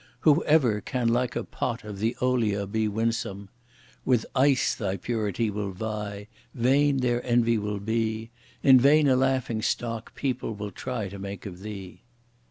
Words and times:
Who 0.21 0.43
ever 0.45 0.81
can 0.81 1.09
like 1.09 1.35
a 1.35 1.43
pot 1.43 1.83
of 1.83 1.99
the 1.99 2.17
olea 2.19 2.65
be 2.65 2.87
winsome! 2.87 3.49
With 4.03 4.25
ice 4.35 4.73
thy 4.73 4.97
purity 4.97 5.51
will 5.51 5.69
vie, 5.73 6.25
vain 6.55 7.01
their 7.01 7.23
envy 7.23 7.59
will 7.59 7.79
be! 7.79 8.31
In 8.63 8.79
vain 8.79 9.07
a 9.07 9.15
laughing 9.15 9.61
stock 9.61 10.15
people 10.15 10.55
will 10.55 10.71
try 10.71 11.07
to 11.07 11.19
make 11.19 11.45
of 11.45 11.59
thee. 11.59 12.01